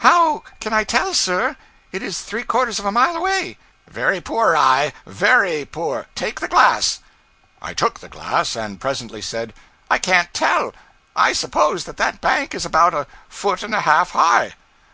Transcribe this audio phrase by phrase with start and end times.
[0.00, 1.56] 'How can I tell, sir.
[1.92, 3.56] It is three quarters of a mile away.'
[3.88, 6.08] 'Very poor eye very poor.
[6.14, 6.98] Take the glass.'
[7.62, 9.54] I took the glass, and presently said
[9.90, 10.74] 'I can't tell.
[11.16, 14.52] I suppose that that bank is about a foot and a half high.'